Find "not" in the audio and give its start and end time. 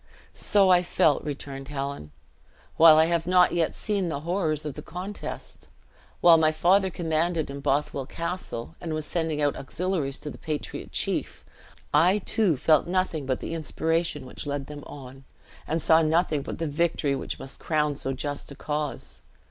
3.27-3.51